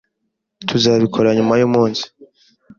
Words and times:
Tuzabikora 0.67 1.29
nyuma 1.37 1.53
yumunsi. 1.61 2.03